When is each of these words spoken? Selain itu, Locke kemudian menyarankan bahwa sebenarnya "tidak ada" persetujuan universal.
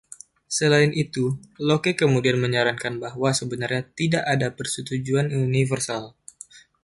Selain 0.57 0.89
itu, 1.03 1.25
Locke 1.67 1.91
kemudian 2.01 2.37
menyarankan 2.45 2.93
bahwa 3.05 3.29
sebenarnya 3.39 3.83
"tidak 3.99 4.23
ada" 4.33 4.47
persetujuan 4.59 5.27
universal. 5.47 6.03